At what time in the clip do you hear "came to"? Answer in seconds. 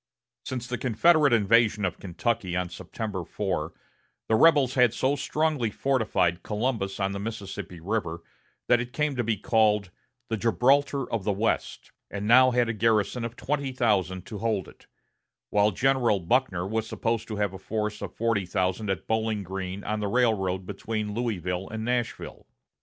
8.93-9.23